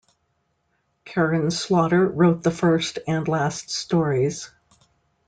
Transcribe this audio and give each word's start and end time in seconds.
Karin 1.05 1.51
Slaughter 1.51 2.07
wrote 2.07 2.41
the 2.41 2.49
first 2.49 2.97
and 3.07 3.27
last 3.27 3.69
stories. 3.69 4.49